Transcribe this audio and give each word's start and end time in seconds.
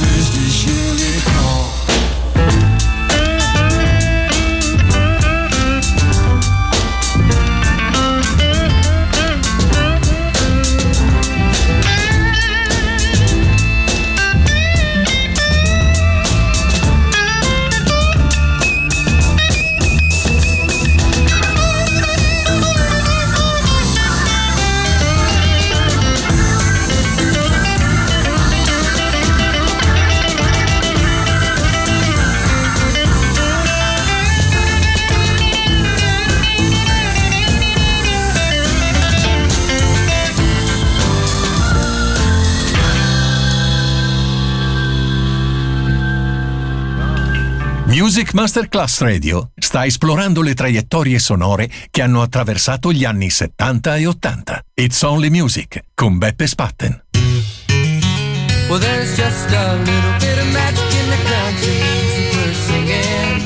This 0.00 0.28
is 0.28 0.30
this 0.30 0.64
yearly. 0.64 1.57
Music 48.28 48.34
Masterclass 48.34 49.00
Radio 49.00 49.52
sta 49.56 49.86
esplorando 49.86 50.42
le 50.42 50.52
traiettorie 50.52 51.18
sonore 51.18 51.70
che 51.90 52.02
hanno 52.02 52.20
attraversato 52.20 52.92
gli 52.92 53.04
anni 53.04 53.30
70 53.30 53.96
e 53.96 54.06
80. 54.06 54.64
It's 54.74 55.00
Only 55.02 55.30
Music 55.30 55.80
con 55.94 56.18
Beppe 56.18 56.46
Spatten. 56.46 57.04
Well, 58.68 58.80
there's 58.80 59.16
just 59.16 59.50
a 59.50 59.76
little 59.76 60.18
bit 60.18 60.38
of 60.38 60.52
magic 60.52 60.92
in 60.92 61.08
the 61.08 61.22
country 61.24 61.80
we're 62.34 62.54
singing. 62.66 63.37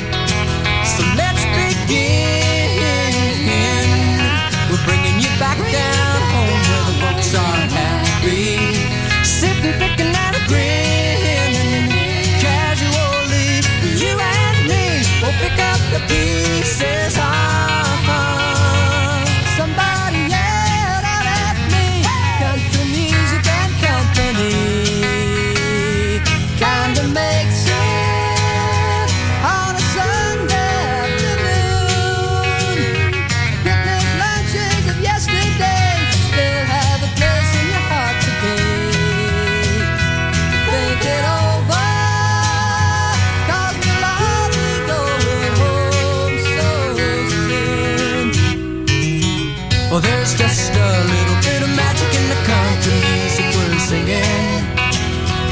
Just 50.37 50.73
a 50.73 51.05
little 51.15 51.37
bit 51.43 51.63
of 51.63 51.69
magic 51.77 52.11
in 52.19 52.29
the 52.29 52.39
country 52.47 52.99
music 53.15 53.47
we're 53.55 53.79
singing. 53.79 54.65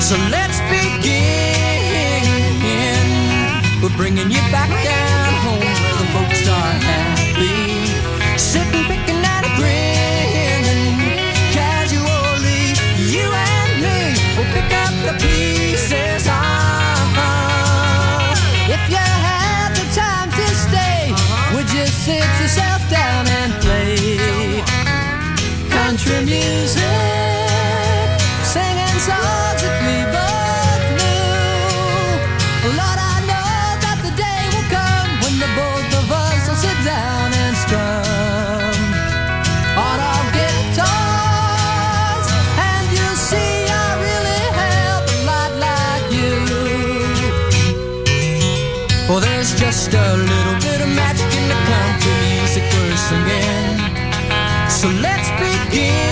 So 0.00 0.16
let's 0.30 0.58
begin. 0.72 1.20
We're 3.82 3.96
bringing 3.96 4.30
you 4.30 4.40
back. 4.50 4.79
Just 49.70 49.94
a 49.94 50.16
little 50.16 50.54
bit 50.54 50.80
of 50.80 50.88
magic 50.96 51.32
in 51.32 51.46
the 51.48 51.54
country's 51.70 52.56
a 52.56 52.60
curse 52.72 53.12
again. 53.12 54.68
So 54.68 54.88
let's 54.88 55.30
begin. 55.38 56.09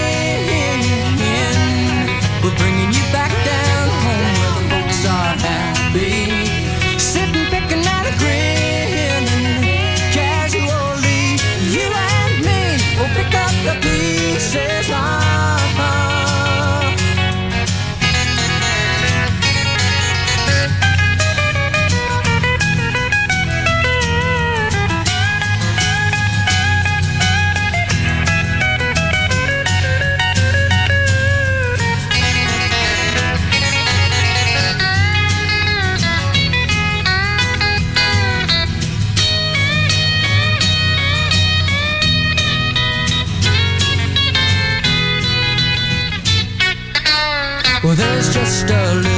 Well, 47.88 47.96
there's 47.96 48.34
just 48.34 48.68
a 48.68 48.94
little 48.96 49.17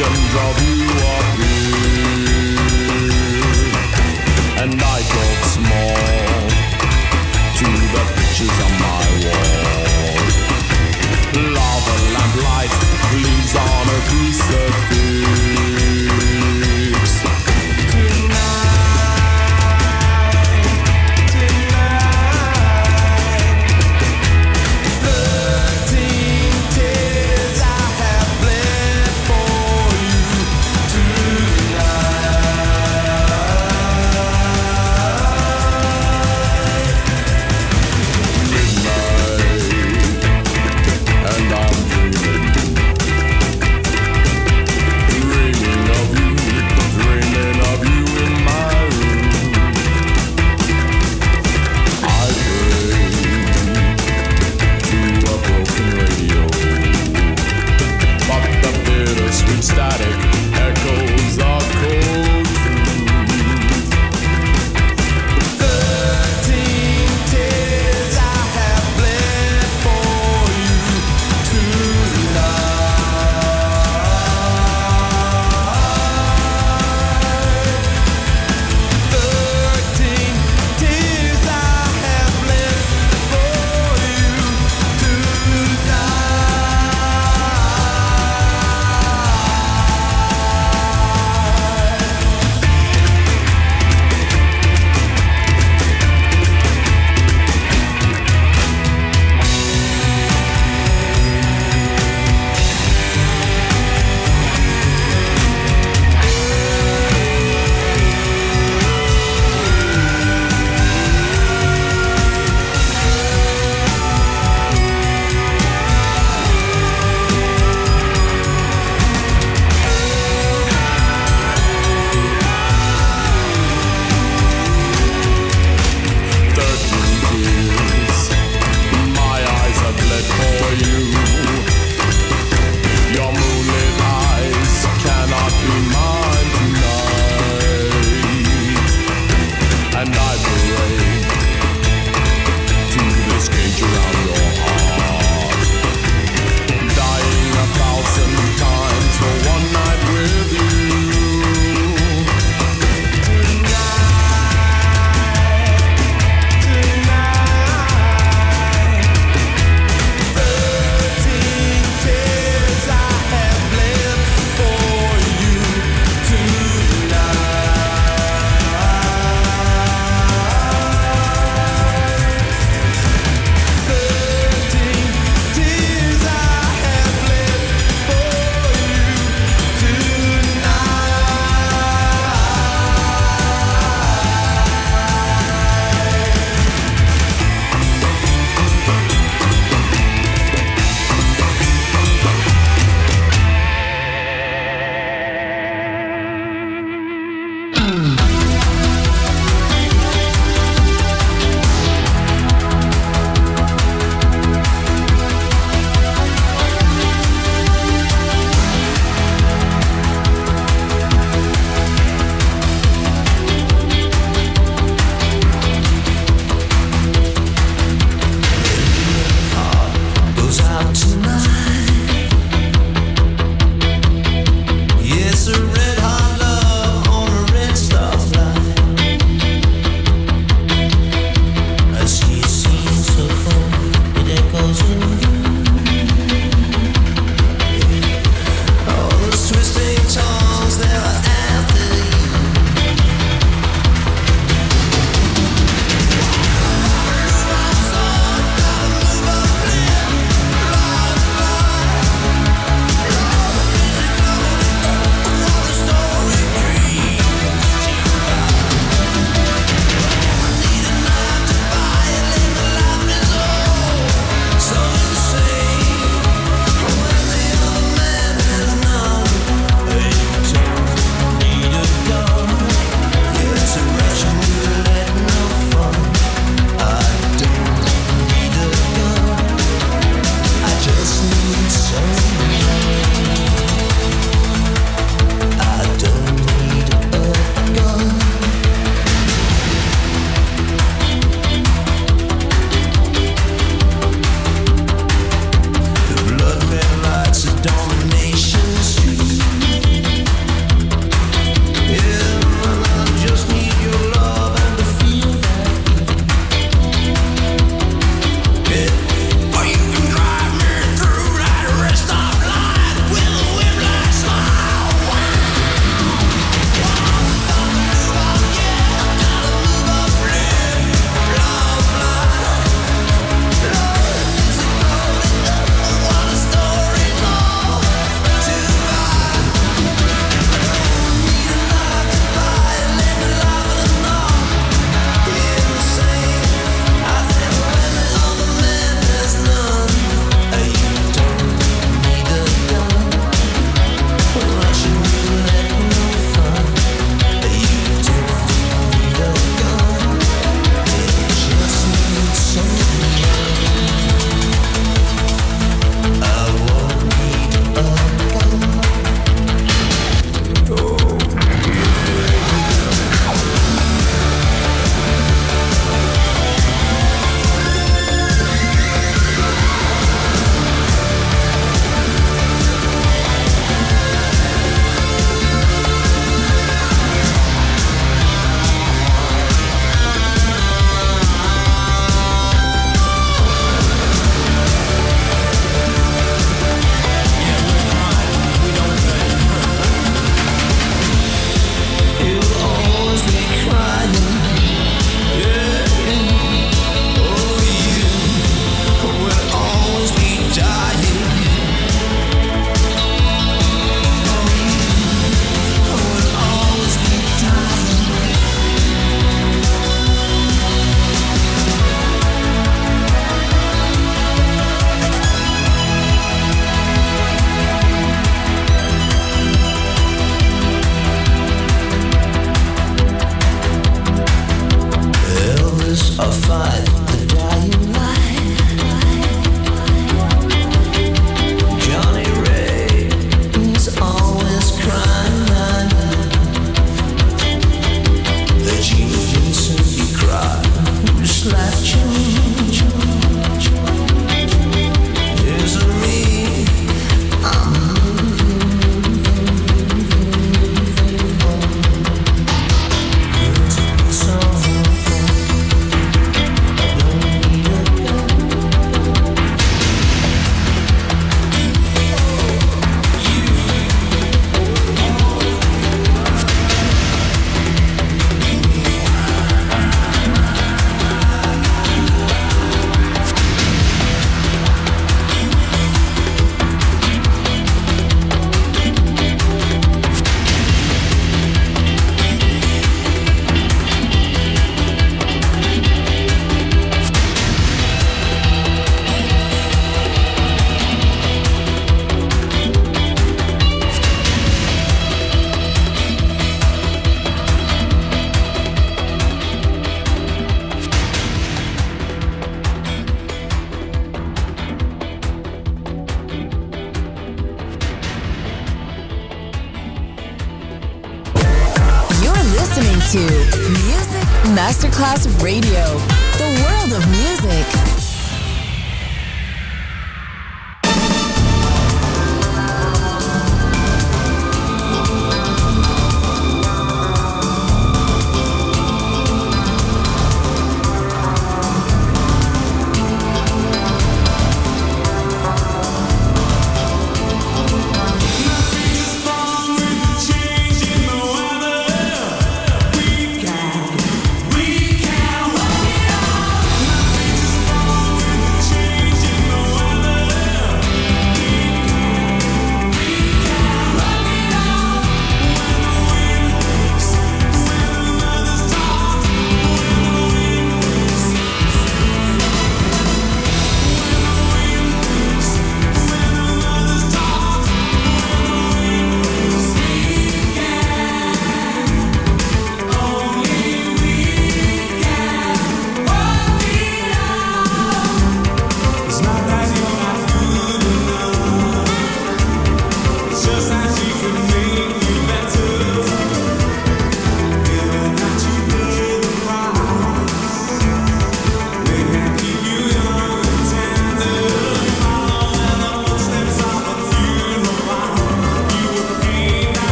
Visions 0.00 0.34
of 0.34 0.69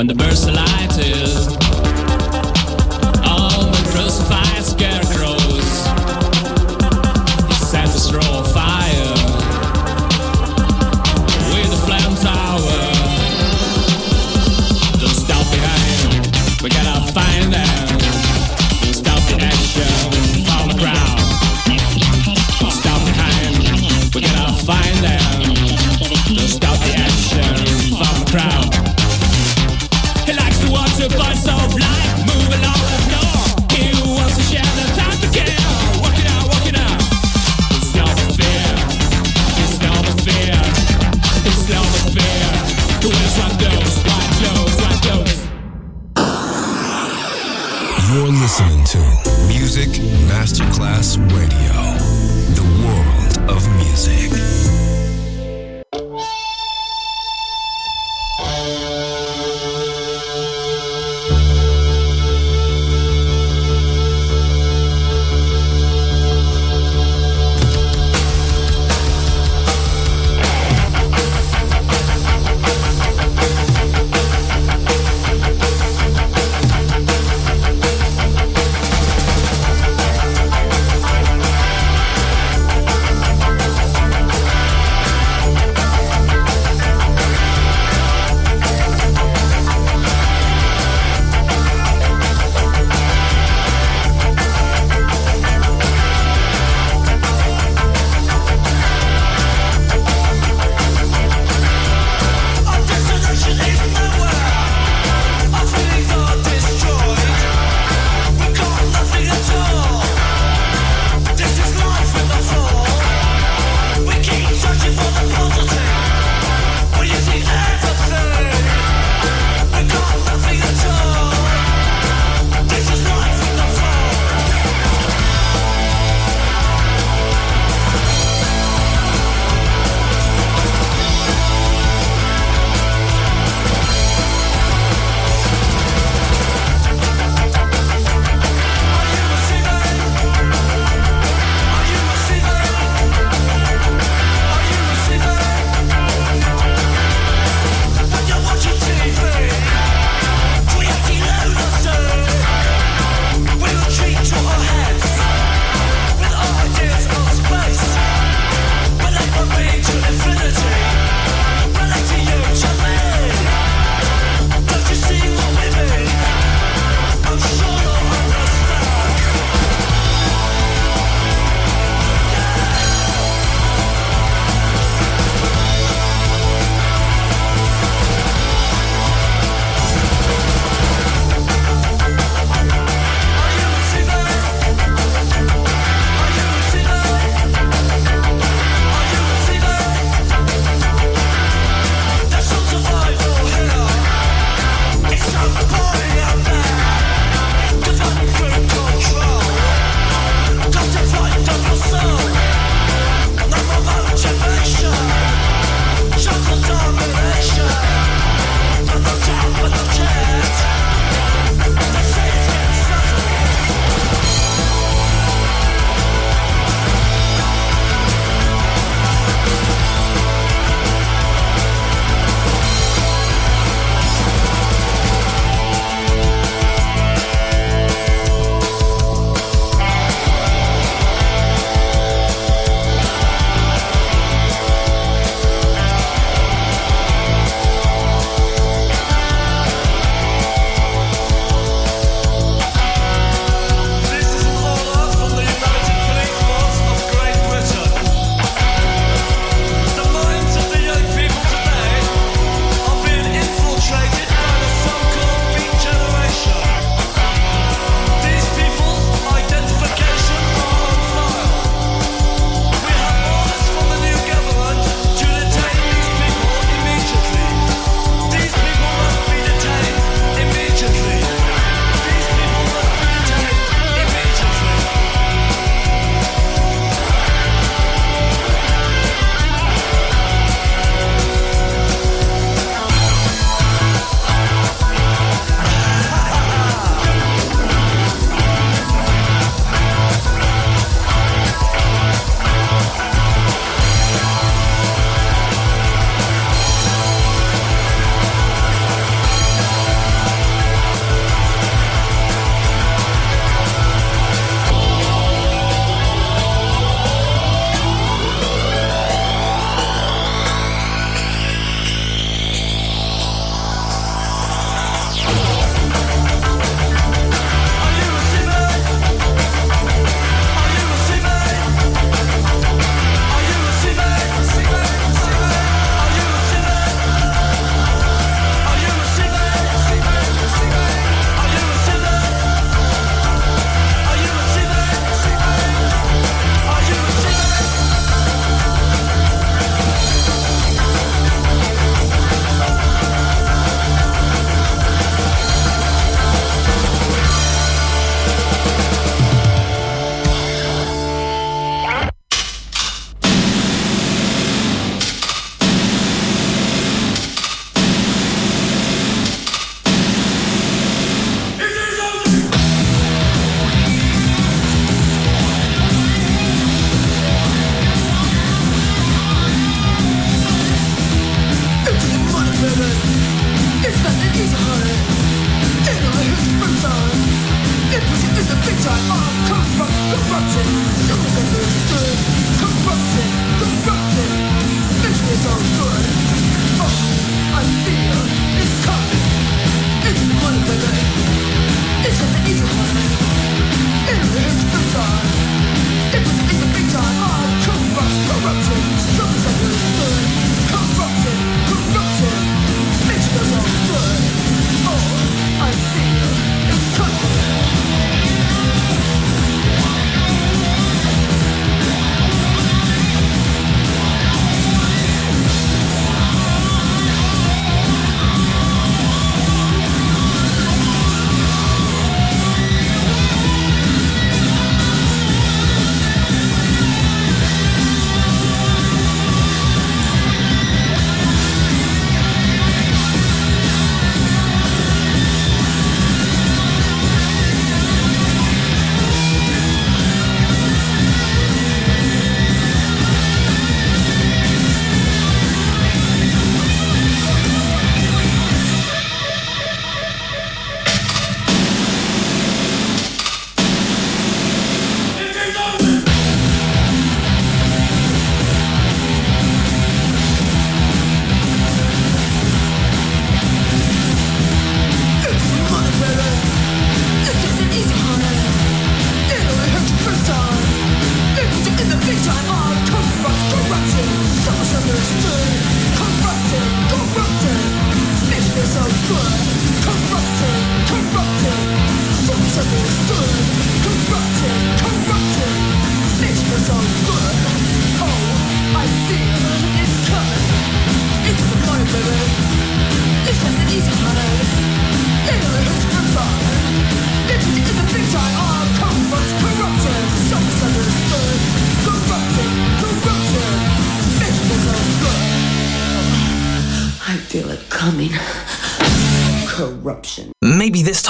When 0.00 0.06
the 0.06 0.14
burst 0.14 0.48
of 0.48 0.54
light 0.54 0.96
is 0.96 1.29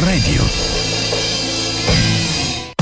Radio. 0.00 0.43